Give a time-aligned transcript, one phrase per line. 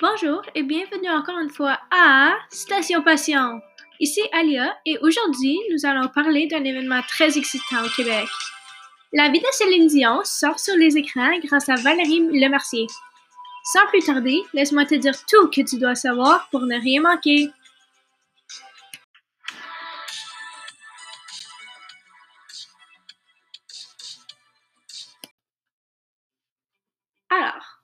[0.00, 3.60] Bonjour et bienvenue encore une fois à Station Passion.
[3.98, 8.28] Ici Alia et aujourd'hui nous allons parler d'un événement très excitant au Québec.
[9.12, 12.86] La vie de Céline Dion sort sur les écrans grâce à Valérie Lemercier.
[13.64, 17.50] Sans plus tarder, laisse-moi te dire tout que tu dois savoir pour ne rien manquer.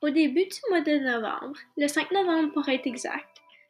[0.04, 3.26] Au début du mois de novembre, le 5 novembre pour être exact,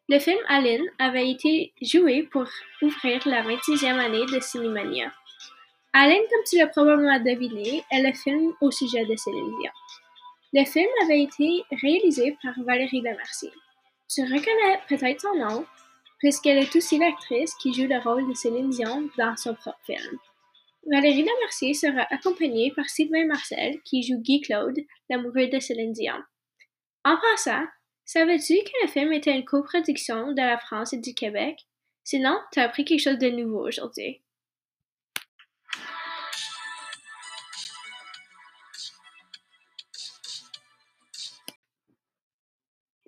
[0.08, 2.44] le film Aline avait été joué pour
[2.82, 5.12] ouvrir la 26e année de Cinémania.
[5.92, 9.70] Aline, comme tu l'as probablement deviné, est le film au sujet de Céline Dion.
[10.54, 13.52] Le film avait été réalisé par Valérie Lemercier.
[14.12, 15.64] Tu reconnais peut-être son nom,
[16.18, 20.18] puisqu'elle est aussi l'actrice qui joue le rôle de Céline Dion dans son propre film.
[20.90, 26.16] Valérie Lemercier sera accompagnée par Sylvain Marcel, qui joue Guy Claude, l'amoureux de Céline Dion.
[27.04, 27.64] En passant,
[28.04, 31.58] savais-tu que le film était une coproduction de la France et du Québec?
[32.02, 34.23] Sinon, tu as appris quelque chose de nouveau aujourd'hui.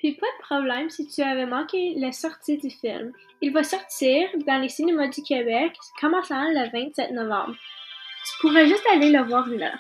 [0.06, 3.10] Puis pas de problème si tu avais manqué la sortie du film.
[3.40, 7.56] Il va sortir dans les cinémas du Québec commençant le 27 novembre.
[8.24, 9.72] Tu pourrais juste aller le voir là.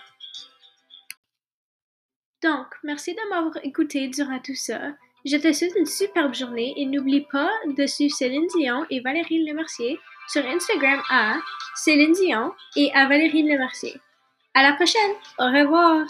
[2.42, 4.80] Donc, merci de m'avoir écouté durant tout ça.
[5.24, 9.44] Je te souhaite une superbe journée et n'oublie pas de suivre Céline Dion et Valérie
[9.44, 11.36] Lemercier sur Instagram à
[11.76, 14.00] Céline Dion et à Valérie Lemercier.
[14.54, 15.12] À la prochaine!
[15.38, 16.04] Au revoir!